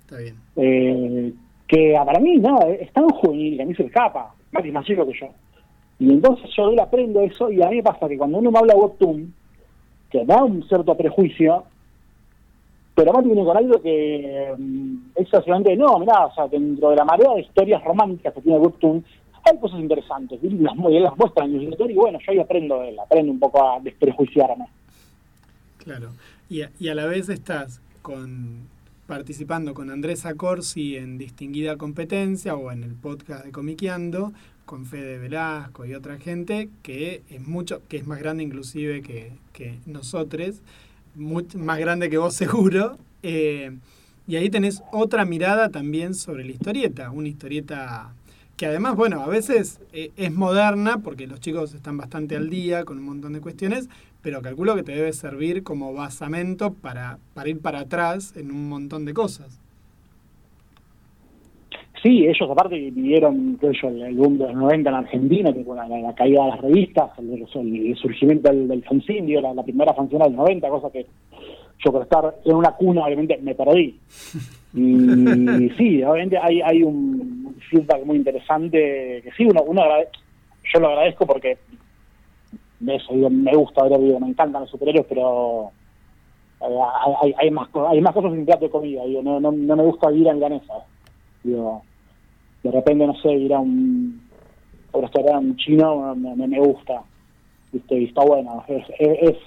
[0.00, 0.34] Está bien.
[0.56, 1.32] eh,
[1.66, 4.86] que para mí, no, es tan juvenil, que a mí se escapa, más es más
[4.86, 5.26] chico que yo.
[5.98, 8.50] Y entonces yo de él aprendo eso, y a mí me pasa que cuando uno
[8.50, 9.34] me habla de Webtoon,
[10.10, 11.64] que da un cierto prejuicio,
[12.94, 16.96] pero Mati viene con algo que mm, es básicamente, no, mirá, o sea, dentro de
[16.96, 19.04] la marea de historias románticas que tiene Webtoon,
[19.52, 22.38] hay cosas interesantes, y las, y las muestra en el newsletter, y bueno, yo ahí
[22.38, 24.66] aprendo de él, aprendo un poco a desprejuiciarme.
[25.78, 26.10] Claro.
[26.50, 28.66] Y a, la vez estás con
[29.06, 34.32] participando con Andrés Acorsi en Distinguida Competencia o en el podcast de Comiqueando
[34.66, 39.32] con Fede Velasco y otra gente que es mucho, que es más grande inclusive que,
[39.54, 40.60] que nosotros,
[41.16, 42.98] much- más grande que vos seguro.
[43.22, 43.76] eh,
[44.26, 48.12] y ahí tenés otra mirada también sobre la historieta, una historieta
[48.58, 52.84] que además, bueno, a veces eh, es moderna porque los chicos están bastante al día
[52.84, 53.88] con un montón de cuestiones,
[54.20, 58.68] pero calculo que te debe servir como basamento para, para ir para atrás en un
[58.68, 59.60] montón de cosas.
[62.02, 65.76] Sí, ellos aparte vivieron creo yo, el boom de los 90 en Argentina, que con
[65.76, 69.62] la, la caída de las revistas, el, el surgimiento del, del fanzine, digo, la, la
[69.62, 71.06] primera fanzine del 90, cosa que
[71.84, 73.98] yo por estar en una cuna obviamente me perdí.
[74.74, 79.82] Y sí, obviamente hay, hay un feedback muy interesante que sí, uno, uno
[80.72, 81.58] yo lo agradezco porque
[82.86, 85.72] eso, digo, me gusta ver, digo, me encantan los superhéroes, pero
[86.60, 89.50] eh, hay, hay, hay más, hay más cosas en plato de comida, digo, no, no,
[89.52, 90.74] no me gusta ir a milanesa.
[91.42, 91.82] Digo,
[92.62, 94.28] de repente, no sé, ir a un,
[94.92, 97.04] restaurante chino me, me, gusta.
[97.72, 98.00] ¿viste?
[98.00, 98.64] Y está bueno.
[98.66, 99.38] Es-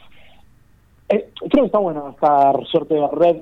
[1.09, 3.37] es- creo que está bueno esta suerte de red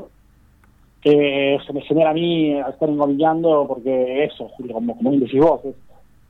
[1.02, 5.24] que se me genera a mí al estar engomillando, porque eso, Julio, como, como bien
[5.24, 5.76] decís vos, es,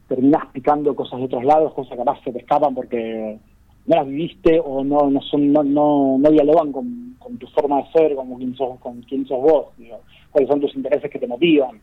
[0.07, 3.37] terminás picando cosas de otros lados, cosas que capaz se te escapan porque
[3.85, 7.77] no las viviste o no no son no no, no dialogan con, con tu forma
[7.77, 9.99] de ser, con quién sos, con quién sos vos, digo,
[10.31, 11.79] cuáles son tus intereses que te motivan.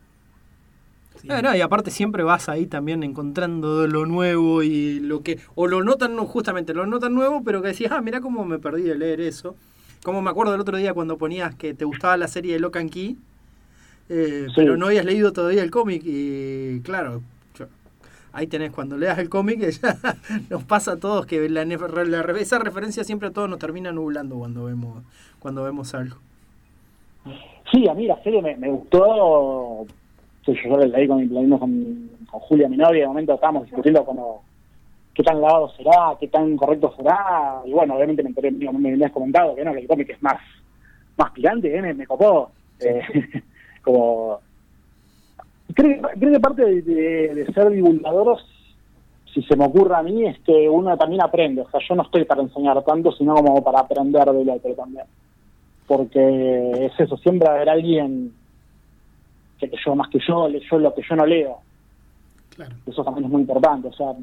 [1.15, 1.27] Sí.
[1.31, 5.39] Ah, no, y aparte siempre vas ahí también encontrando lo nuevo y lo que.
[5.55, 8.59] O lo notan, no, justamente lo notan nuevo, pero que decías, ah, mira cómo me
[8.59, 9.55] perdí de leer eso.
[10.03, 12.89] Como me acuerdo el otro día cuando ponías que te gustaba la serie de Locan
[12.89, 13.17] Key,
[14.09, 14.53] eh, Sí.
[14.55, 17.21] pero no habías leído todavía el cómic y claro.
[18.33, 19.97] Ahí tenés, cuando leas el cómic, ya
[20.49, 24.35] nos pasa a todos que la, la- esa referencia siempre a todos nos termina nublando
[24.37, 25.03] cuando vemos,
[25.39, 26.17] cuando vemos algo.
[27.71, 29.85] Sí, a mí la serie me, me gustó
[30.45, 34.43] yo, yo leí con, con, con Julia, mi novia, de momento estábamos discutiendo como
[35.17, 39.11] qué tan lavado será, qué tan correcto será, y bueno, obviamente me enteré, me habías
[39.11, 40.39] comentado que no, que el cómic es más,
[41.17, 41.81] más picante, ¿eh?
[41.81, 43.01] me, me copó, eh,
[43.83, 44.39] como,
[45.73, 48.37] creo, creo que parte de, de, de ser divulgador,
[49.33, 52.03] si se me ocurre a mí, es que uno también aprende, o sea, yo no
[52.03, 55.05] estoy para enseñar tanto, sino como para aprender del otro también,
[55.87, 58.33] porque es eso, siempre haber alguien
[59.59, 61.57] que yo más que yo, yo lo que yo no leo,
[62.55, 62.75] Claro.
[62.85, 64.13] eso también es muy importante, o sea,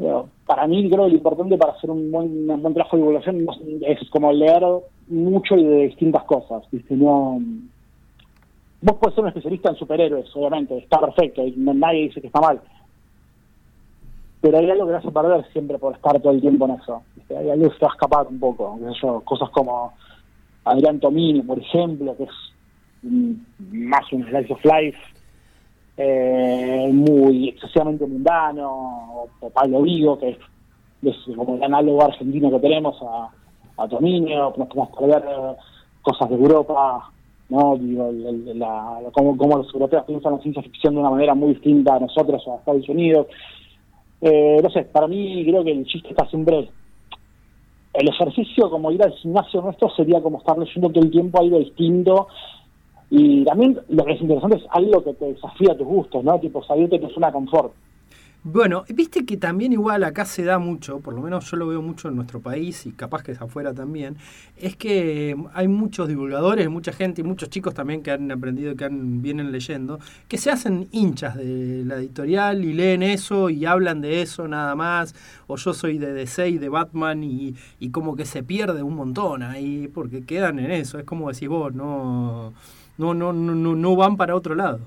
[0.00, 3.44] bueno, para mí creo que lo importante para hacer un buen, buen trabajo de divulgación
[3.44, 3.52] no-
[3.86, 4.62] es como leer
[5.08, 6.94] mucho y de distintas cosas, ¿viste?
[6.96, 7.38] No,
[8.80, 12.28] vos podés ser un especialista en superhéroes, obviamente, está perfecto, y no- nadie dice que
[12.28, 12.60] está mal.
[14.40, 17.02] Pero hay algo que te hace perder siempre por estar todo el tiempo en eso.
[17.36, 18.78] Hay algo que se va a escapar un poco.
[18.78, 19.92] qué sé yo, cosas como
[20.64, 22.30] Adrián Tomini, por ejemplo, que es
[23.02, 24.98] más un slice of life
[26.02, 30.30] eh, muy excesivamente mundano, o, Pablo Vigo, que
[31.02, 33.28] es, como el análogo argentino que tenemos a,
[33.82, 35.22] a Tominio, nos podemos perder
[36.02, 37.10] cosas de Europa,
[37.50, 37.76] ¿no?
[37.76, 41.50] Digo, el- la, cómo, cómo los europeos piensan la ciencia ficción de una manera muy
[41.54, 43.26] distinta a nosotros o a Estados Unidos.
[44.22, 46.70] Eh, no sé, para mí creo que el chiste está siempre...
[47.92, 51.58] El ejercicio, como ir al gimnasio nuestro, sería como estar leyendo todo el tiempo algo
[51.58, 52.28] distinto
[53.10, 56.38] y también lo que es interesante es algo que te desafía tus gustos, ¿no?
[56.38, 57.72] Tipo, salirte zona de confort.
[58.42, 61.82] Bueno, viste que también igual acá se da mucho, por lo menos yo lo veo
[61.82, 64.16] mucho en nuestro país y capaz que es afuera también,
[64.56, 68.86] es que hay muchos divulgadores, mucha gente y muchos chicos también que han aprendido, que
[68.86, 74.00] han, vienen leyendo, que se hacen hinchas de la editorial y leen eso y hablan
[74.00, 75.14] de eso nada más,
[75.46, 78.96] o yo soy de DC y de Batman y, y como que se pierde un
[78.96, 82.54] montón ahí porque quedan en eso, es como decís vos, no,
[82.96, 84.80] no, no, no, no van para otro lado.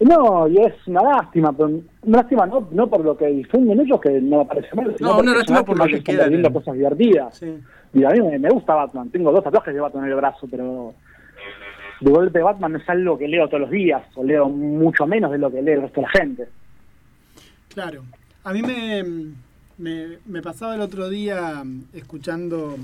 [0.00, 1.68] No, y es una lástima, pero
[2.02, 5.10] una lástima no, no por lo que difunden ellos, que no me parece mal, sino
[5.14, 7.36] No, una es lástima por lo que quedan en- cosas divertidas.
[7.38, 7.58] Sí.
[7.94, 10.48] Y a mí me, me gusta Batman, tengo dos tatuajes de Batman en el brazo,
[10.50, 10.94] pero
[12.00, 15.30] de golpe Batman no es algo que leo todos los días, o leo mucho menos
[15.30, 16.48] de lo que lee el resto de la gente.
[17.72, 18.02] Claro.
[18.42, 19.04] A mí me,
[19.78, 22.76] me, me pasaba el otro día escuchando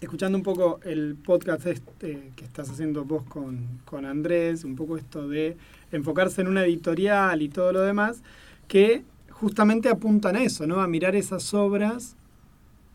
[0.00, 4.96] escuchando un poco el podcast este que estás haciendo vos con, con Andrés, un poco
[4.96, 5.56] esto de
[5.92, 8.22] enfocarse en una editorial y todo lo demás,
[8.66, 10.80] que justamente apuntan a eso, ¿no?
[10.80, 12.16] A mirar esas obras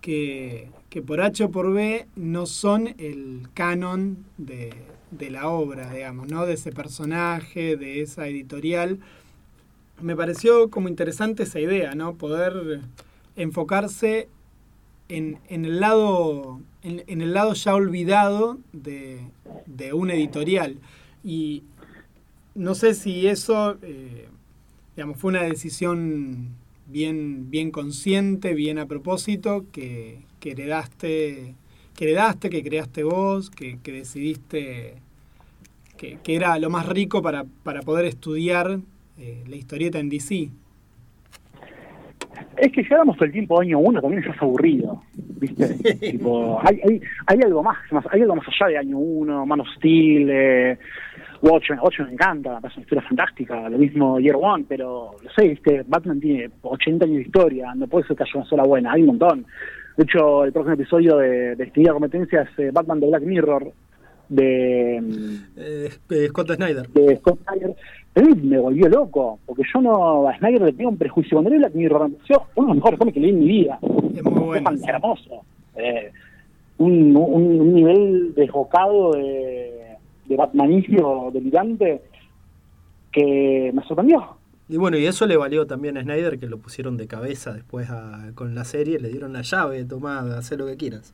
[0.02, 4.74] que, que por H o por B no son el canon de,
[5.12, 6.46] de la obra, digamos, ¿no?
[6.46, 9.00] De ese personaje, de esa editorial.
[10.02, 12.16] Me pareció como interesante esa idea, ¿no?
[12.16, 12.82] Poder
[13.36, 14.30] enfocarse
[15.10, 19.22] en, en el lado en, el lado ya olvidado de,
[19.66, 20.78] de una editorial.
[21.24, 21.64] Y
[22.54, 24.28] no sé si eso eh,
[24.96, 26.50] digamos, fue una decisión
[26.88, 31.56] bien, bien consciente, bien a propósito, que, que heredaste,
[31.96, 34.96] que heredaste, que creaste vos, que, que decidiste
[35.98, 38.80] que, que era lo más rico para, para poder estudiar
[39.18, 40.50] eh, la historieta en DC.
[42.58, 45.96] Es que llegamos todo el tiempo año uno, también ya es aburrido, ¿viste?
[46.12, 49.62] tipo, hay, hay, hay algo más, más, hay algo más allá de año uno, Man
[49.62, 50.78] of Steel, eh,
[51.42, 55.30] Watchmen, Watchmen me encanta, me parece una historia fantástica, lo mismo Year One, pero, no
[55.32, 55.84] sé, ¿viste?
[55.88, 59.02] Batman tiene 80 años de historia, no puede ser que haya una sola buena, hay
[59.02, 59.46] un montón.
[59.98, 63.72] De hecho, el próximo episodio de, de Competencia es eh, Batman de Black Mirror,
[64.30, 64.98] de,
[65.56, 66.88] Eh, eh, Scott Snyder.
[66.90, 67.76] de Scott Snyder.
[68.16, 71.42] Mí me volvió loco, porque yo no a Snyder le tengo un prejuicio.
[71.42, 73.80] Black Mirror, me pareció uno de los mejores cómics que leí en mi vida.
[74.16, 74.72] Es muy bueno.
[74.72, 75.42] Es hermoso.
[75.76, 76.12] Eh,
[76.78, 82.02] un, un, un nivel desbocado de, de batmanismo delirante
[83.12, 84.24] que me sorprendió.
[84.68, 87.90] Y bueno, y eso le valió también a Snyder que lo pusieron de cabeza después
[87.90, 91.14] a- con la serie, le dieron la llave, tomá, haz lo que quieras.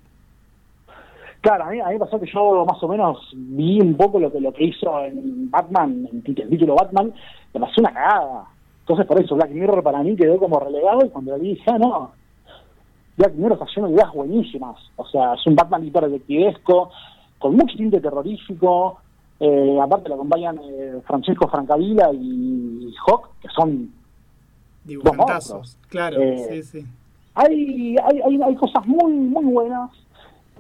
[1.42, 4.32] Claro, a mí, a mí pasó que yo más o menos vi un poco lo
[4.32, 7.12] que lo que hizo en Batman, en el título Batman,
[7.54, 8.46] me pasó una cagada.
[8.82, 11.64] Entonces por eso Black Mirror para mí quedó como relegado y cuando lo vi dije,
[11.72, 12.12] ah, no,
[13.18, 14.78] Black Mirror está lleno de ideas buenísimas.
[14.96, 16.92] O sea, es un Batman detectivesco,
[17.40, 19.00] con mucho tinte terrorífico,
[19.40, 23.92] eh, aparte lo acompañan eh, Francesco Francavilla y Hawk, que son
[24.84, 25.78] Dibujantazos.
[25.90, 26.86] Claro, Eh, sí, sí.
[27.34, 29.90] hay, hay, hay, hay cosas muy, muy buenas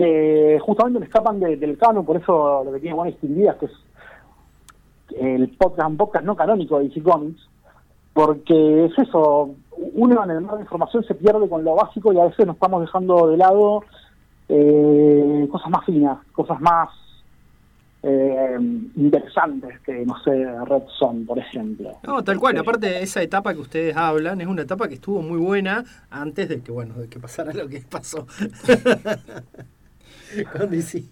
[0.02, 3.66] que justamente le escapan de- del canon, por eso lo que tiene buenas distinguidas, que
[3.68, 3.72] es
[5.20, 7.48] el podcast, un podcast no canónico de DC Comics,
[8.14, 9.52] porque es eso,
[9.94, 12.56] uno en el mar de información se pierde con lo básico y a veces nos
[12.56, 13.84] estamos dejando de lado
[14.50, 16.90] eh, cosas más finas, cosas más
[18.04, 18.58] eh,
[18.96, 20.32] interesantes que, no sé,
[20.66, 21.92] Red Son, por ejemplo.
[22.04, 22.58] No, tal cual.
[22.58, 26.62] Aparte, esa etapa que ustedes hablan es una etapa que estuvo muy buena antes de
[26.62, 28.26] que, bueno, de que pasara lo que pasó.
[30.58, 31.04] Con DC.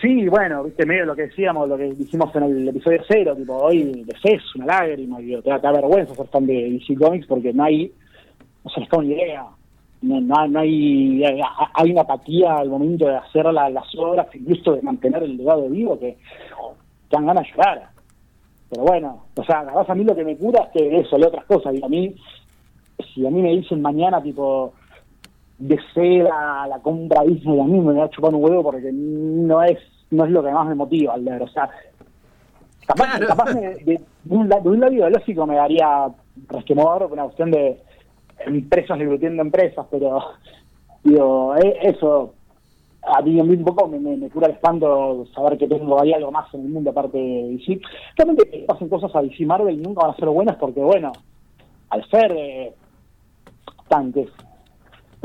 [0.00, 3.54] Sí, bueno, viste, medio lo que decíamos, lo que dijimos en el episodio cero, tipo,
[3.54, 7.52] hoy de es una lágrima, y te da, vergüenza ser fan de DC Comics porque
[7.52, 7.92] no hay,
[8.64, 9.44] no se les da una idea,
[10.00, 14.72] no, no, no hay, hay una apatía al momento de hacer la- las obras, incluso
[14.74, 17.88] de mantener el legado vivo, que te dan ganas de llorar.
[18.70, 21.44] Pero bueno, o sea, a mí lo que me cura es que eso, leo otras
[21.44, 22.14] cosas, y a mí,
[23.12, 24.72] si a mí me dicen mañana, tipo,
[25.58, 29.62] de seda, la compra Disney, a mí me va a chupar un huevo porque no
[29.62, 29.78] es
[30.10, 31.42] no es lo que más me motiva al leer.
[31.42, 31.68] O sea,
[32.86, 33.26] capaz, Claro.
[33.26, 36.08] capaz me- de, un, la- de un lado ideológico me daría
[36.48, 37.80] resquemor por una cuestión de
[38.46, 40.18] empresas discutiendo empresas, pero
[41.02, 42.34] digo, eh, eso
[43.06, 46.00] a mí, a mí un poco me, me, me cura el espanto saber que tengo
[46.00, 47.80] hay algo más en el mundo aparte de DC.
[48.16, 51.12] Realmente que pasen cosas a DC Marvel nunca van a ser buenas porque, bueno,
[51.90, 52.72] al ser eh,
[53.88, 54.28] tanques,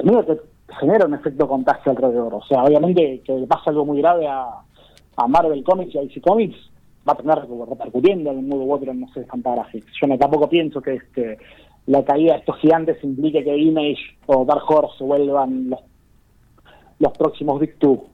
[0.01, 0.39] primero te
[0.79, 2.35] genera un efecto contagio alrededor.
[2.35, 4.47] O sea, obviamente que le pasa algo muy grave a,
[5.15, 6.57] a Marvel Comics y a DC Comics,
[7.07, 9.91] va a tener repercutiendo en un modo u otro en no sé, Fantagraphics.
[10.01, 11.37] Yo no, tampoco pienso que este,
[11.87, 15.79] la caída de estos gigantes implique que Image o Dark Horse se vuelvan los,
[16.99, 18.05] los próximos Big Two.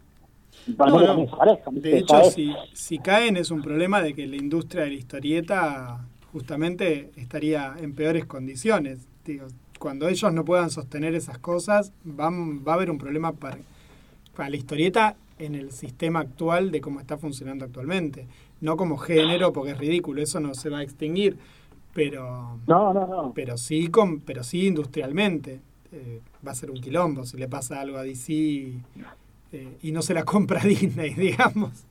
[0.78, 1.28] No, no.
[1.71, 6.00] De hecho, si, si caen es un problema de que la industria de la historieta
[6.32, 9.08] justamente estaría en peores condiciones.
[9.26, 9.48] Digo,
[9.86, 13.60] cuando ellos no puedan sostener esas cosas, van, va a haber un problema para,
[14.36, 18.26] para la historieta en el sistema actual de cómo está funcionando actualmente.
[18.62, 21.38] No como género, porque es ridículo, eso no se va a extinguir,
[21.93, 23.32] pero, No, no, no.
[23.36, 25.62] pero, sí, con, pero sí industrialmente.
[25.91, 30.02] Eh, va a ser un quilombo si le pasa algo a DC eh, y no
[30.02, 31.86] se la compra Disney, digamos.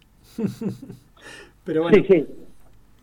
[1.62, 2.26] Pero bueno, sí, sí.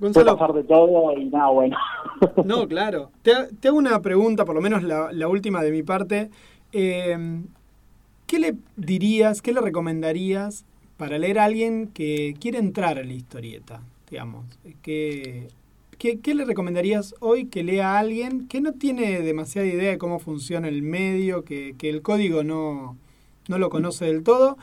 [0.02, 1.78] Puede Gonzalo, pasar de todo y nada bueno.
[2.44, 3.12] no, claro.
[3.22, 6.32] Te, te hago una pregunta, por lo menos la, la última de mi parte.
[6.74, 7.44] Eh,
[8.26, 10.66] ¿Qué le dirías, qué le recomendarías
[10.98, 13.84] para leer a alguien que quiere entrar a la historieta?
[14.10, 14.46] Digamos,
[14.82, 15.50] ¿qué,
[16.00, 19.98] qué, qué le recomendarías hoy que lea a alguien que no tiene demasiada idea de
[20.00, 22.98] cómo funciona el medio, que, que el código no,
[23.48, 24.58] no lo conoce del todo?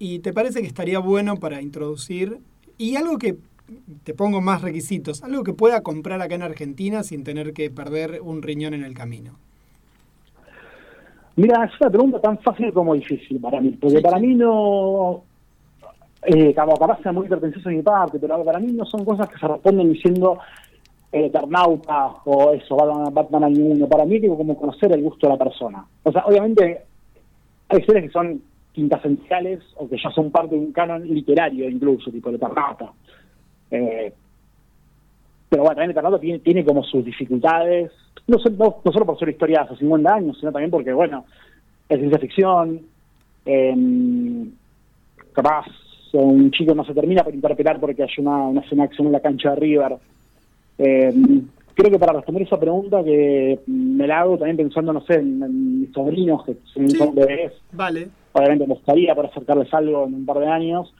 [0.00, 2.40] ¿Y te parece que estaría bueno para introducir?
[2.76, 3.36] Y algo que
[4.04, 8.20] te pongo más requisitos, algo que pueda comprar acá en Argentina sin tener que perder
[8.22, 9.32] un riñón en el camino.
[11.36, 15.22] Mira, es una pregunta tan fácil como difícil para mí, porque para mí no,
[16.22, 19.28] eh, como capaz sea muy pretencioso de mi parte, pero para mí no son cosas
[19.28, 20.38] que se responden diciendo
[21.12, 23.88] eh, Eternauta o eso, Batman, Batman al mundo.
[23.88, 25.84] Para mí es como conocer el gusto de la persona.
[26.02, 26.82] O sea, obviamente
[27.68, 32.10] hay series que son quintasenciales o que ya son parte de un canon literario incluso,
[32.10, 32.92] tipo el Eternauta.
[33.70, 34.12] Eh,
[35.48, 37.90] pero bueno, también el Eternauta tiene, tiene como sus dificultades,
[38.28, 41.24] no, no, no solo por ser historia hace 50 años, sino también porque, bueno,
[41.88, 42.80] es ciencia ficción,
[43.46, 44.44] eh,
[45.32, 45.66] capaz
[46.12, 49.12] un chico no se termina por interpretar porque hay una, una escena de acción en
[49.12, 49.96] la cancha de River.
[50.78, 51.12] Eh,
[51.74, 55.42] creo que para responder esa pregunta que me la hago también pensando, no sé, en,
[55.42, 56.96] en mis sobrinos que son, Sí.
[56.96, 58.08] son bebés, Vale.
[58.32, 60.92] obviamente me gustaría por acercarles algo en un par de años.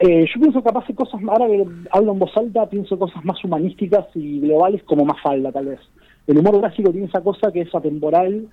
[0.00, 4.06] Eh, yo pienso capaz cosas, ahora que hablo en voz alta, pienso cosas más humanísticas
[4.14, 5.80] y globales como más falda tal vez.
[6.26, 8.46] El humor gráfico tiene esa cosa que es atemporal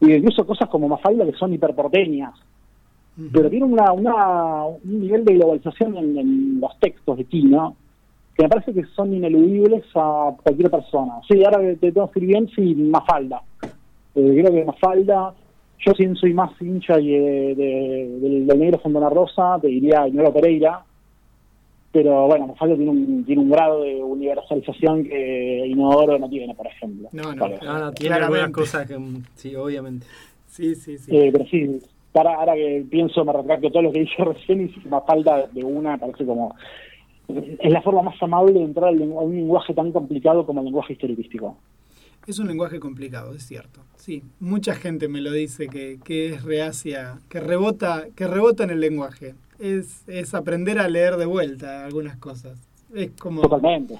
[0.00, 2.34] y incluso cosas como Mafalda que son hiperporteñas,
[3.32, 7.76] pero tiene una, una, un nivel de globalización en, en los textos de Tino
[8.34, 11.20] que me parece que son ineludibles a cualquier persona.
[11.28, 13.42] Sí, ahora que te tengo que escribir bien, sí, Mafalda.
[14.14, 15.34] Eh, creo que Mafalda,
[15.84, 20.06] yo sí soy más hincha y, eh, de- del, del negro Fontana Rosa, te diría
[20.08, 20.82] Ignoro Pereira,
[21.92, 26.66] pero bueno, Mafalda tiene un, tiene un grado de universalización que Inodoro no tiene, por
[26.66, 27.08] ejemplo.
[27.12, 27.58] No, no, Vale.
[27.62, 28.96] No, no, tiene algunas cosas que.
[28.98, 30.06] mm, Sí, obviamente.
[30.46, 31.14] Sí, sí, sí.
[31.14, 31.80] Eh, pero sí,
[32.14, 34.68] ahora, ahora que pienso, me retracto todo lo que dije recién y
[35.06, 36.54] falta de una, parece como.
[37.28, 40.94] Es la forma más amable de entrar a un lenguaje tan complicado como el lenguaje
[40.94, 41.56] historietístico.
[42.26, 43.80] Es un lenguaje complicado, es cierto.
[43.96, 48.70] Sí, mucha gente me lo dice que, que es reacia, que rebota, que rebota en
[48.70, 49.34] el lenguaje.
[49.58, 52.58] Es, es aprender a leer de vuelta algunas cosas.
[52.94, 53.42] Es como.
[53.42, 53.98] Totalmente.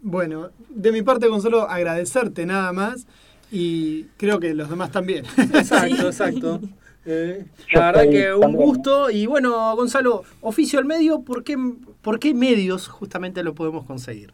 [0.00, 3.06] Bueno, de mi parte, Gonzalo, agradecerte nada más
[3.50, 5.24] y creo que los demás también.
[5.38, 6.60] Exacto, exacto.
[7.06, 9.10] Eh, la verdad que un gusto.
[9.10, 11.56] Y bueno, Gonzalo, oficio al medio, ¿por qué,
[12.02, 14.32] ¿por qué medios justamente lo podemos conseguir?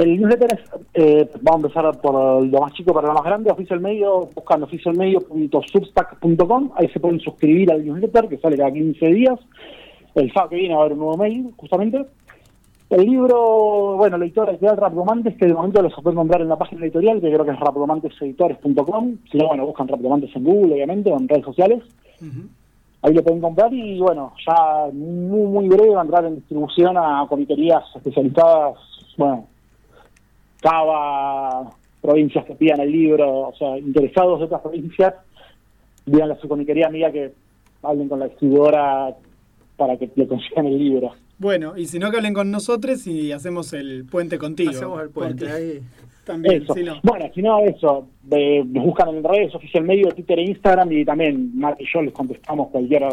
[0.00, 0.60] El newsletter es,
[0.94, 4.64] eh, vamos a empezar por lo más chico para lo más grande, oficial medio, buscando
[4.64, 9.38] oficialmedio.substack.com, ahí se pueden suscribir al newsletter que sale cada 15 días.
[10.14, 12.06] el sábado que viene va a haber un nuevo mail, justamente.
[12.88, 16.56] El libro, bueno, la editora editorial Rapromantes, que de momento los pueden comprar en la
[16.56, 19.16] página editorial, que creo que es rapromanteseditores.com.
[19.30, 21.82] Si no, bueno, buscan Rapromantes en Google, obviamente, o en redes sociales.
[23.02, 26.96] Ahí lo pueden comprar y, bueno, ya muy, muy breve va a entrar en distribución
[26.96, 28.78] a comiquerías especializadas,
[29.18, 29.46] bueno,
[30.60, 35.14] Cava, provincias que pidan el libro, o sea, interesados de otras provincias,
[36.06, 37.32] digan a su comiquería amiga que
[37.82, 39.16] hablen con la distribuidora
[39.76, 41.12] para que le consigan el libro.
[41.38, 44.70] Bueno, y si no que hablen con nosotros y hacemos el puente contigo.
[44.70, 45.80] Hacemos el puente ahí.
[46.24, 46.74] También, Eso.
[46.74, 47.00] si no.
[47.02, 51.04] Bueno, si no, eso, eh, nos buscan en redes, oficial medio, Twitter e Instagram, y
[51.04, 53.04] también Mark y yo les contestamos cualquier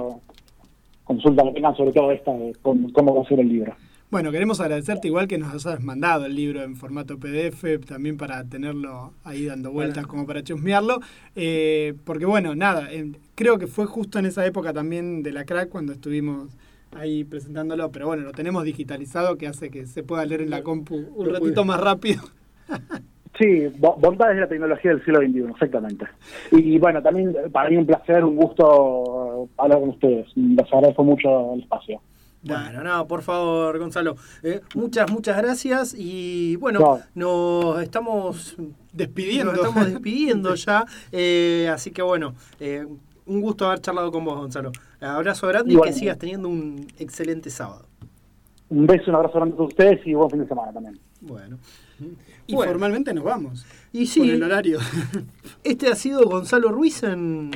[1.05, 3.73] consulta que tengan, sobre todo esta de cómo, cómo va a ser el libro.
[4.09, 8.41] Bueno, queremos agradecerte igual que nos hayas mandado el libro en formato PDF, también para
[8.45, 10.99] tenerlo ahí dando vueltas como para chusmearlo.
[11.35, 15.43] Eh, porque bueno, nada, eh, creo que fue justo en esa época también de la
[15.43, 16.55] crack cuando estuvimos
[16.93, 20.63] ahí presentándolo, pero bueno, lo tenemos digitalizado que hace que se pueda leer en la
[20.63, 22.23] compu un ratito más rápido.
[23.37, 26.05] Sí, bo- bondades de la tecnología del siglo XXI, exactamente.
[26.53, 30.27] Y bueno, también para mí un placer, un gusto hablar con ustedes.
[30.35, 32.01] Les agradezco mucho el espacio.
[32.47, 34.15] Bueno, no, por favor, Gonzalo.
[34.43, 35.93] eh, muchas, muchas gracias.
[35.97, 36.99] Y bueno, No.
[37.73, 38.55] nos estamos
[38.93, 39.51] Despidiendo.
[39.53, 40.85] Nos estamos despidiendo ya.
[41.11, 42.87] eh, así que bueno, eh,
[43.25, 44.71] un gusto haber charlado con vos, Gonzalo.
[44.99, 47.85] Abrazo grande y, que sigas teniendo un excelente sábado.
[48.69, 50.99] Un beso, un abrazo grande a ustedes y buen fin de semana también.
[51.21, 51.57] Bueno.
[52.47, 52.71] Y Bueno.
[52.71, 53.65] formalmente nos vamos.
[53.93, 54.79] Y sí, el horario.
[55.63, 57.51] este ha sido Gonzalo Ruiz en-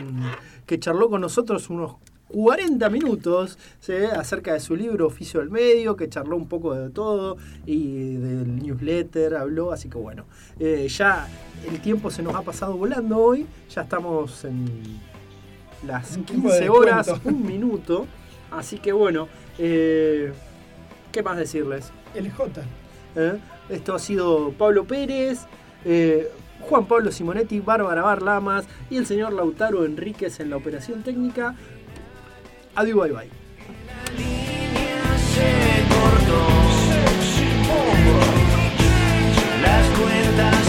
[0.66, 1.96] que charló con nosotros unos
[2.32, 3.94] 40 minutos ¿sí?
[3.94, 8.58] acerca de su libro Oficio del Medio, que charló un poco de todo y del
[8.58, 10.26] newsletter, habló, así que bueno,
[10.60, 11.28] eh, ya
[11.70, 14.66] el tiempo se nos ha pasado volando hoy, ya estamos en
[15.86, 18.08] las Un tiempo de 15 horas, un minuto,
[18.52, 19.28] así que bueno,
[19.58, 20.32] eh,
[21.12, 21.92] ¿qué más decirles?
[22.16, 22.62] LJ.
[23.16, 23.40] ¿eh?
[23.70, 25.46] Esto ha sido Pablo Pérez,
[25.86, 26.30] eh,
[26.62, 31.56] Juan Pablo Simonetti, Bárbara Barlamas y el señor Lautaro Enríquez en la operación técnica.
[32.76, 33.30] Adiós, bye bye.
[33.86, 35.50] La línea se
[35.90, 36.42] cortó,
[36.88, 37.02] se
[39.62, 40.61] Las cuentas.